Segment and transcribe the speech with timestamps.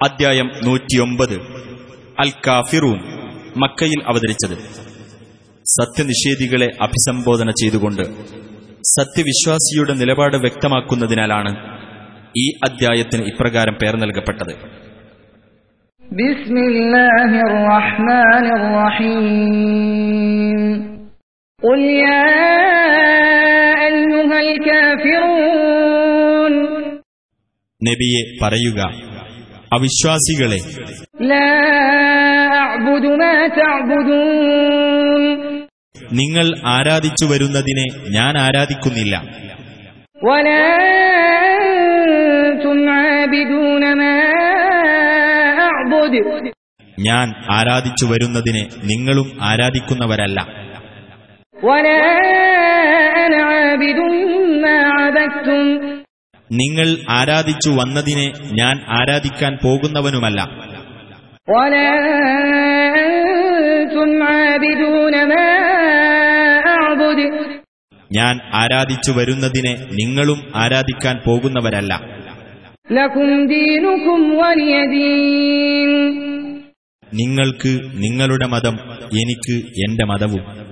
[0.00, 1.36] അദ്ധ്യായം നൂറ്റിയൊമ്പത്
[2.22, 2.98] അൽ കാഫിറൂൻ
[3.62, 4.56] മക്കയിൽ അവതരിച്ചത്
[5.66, 8.02] സത്യനിഷേധികളെ അഭിസംബോധന ചെയ്തുകൊണ്ട്
[8.90, 11.52] സത്യവിശ്വാസിയുടെ നിലപാട് വ്യക്തമാക്കുന്നതിനാലാണ്
[12.34, 14.54] ഈ അദ്ധ്യായത്തിന് ഇപ്രകാരം പേർ നൽകപ്പെട്ടത്
[16.04, 20.60] بسم الله الرحمن الرحيم
[21.62, 22.24] قل يا
[23.86, 26.54] أيها الكافرون
[27.80, 28.80] നബിയെ പറയുക
[29.73, 30.57] അവിശ്വാസികളെ.
[36.13, 39.23] നിങ്ങൾ ആരാധിച്ചു വരുന്നതിനെ ഞാൻ ആരാധിക്കുന്നില്ല.
[46.99, 50.47] ഞാൻ ആരാധിച്ചു വരുന്നതിനെ നിങ്ങളും ആരാധിക്കുന്നവരല്ല.
[51.63, 52.21] വലാ
[56.51, 60.49] നിങ്ങൾ ആരാധിച്ചു വന്നതിനെ ഞാൻ ആരാധിക്കാൻ പോകുന്നവനുമല്ല.
[68.11, 72.01] ഞാൻ ആരാധിച്ചു വരുന്നതിനെ നിങ്ങളും ആരാധിക്കാൻ പോകുന്നവരല്ല.
[77.13, 80.70] നിങ്ങൾക്ക് നിങ്ങളുടെ മതം എനിക്ക് എന്റെ മതവും.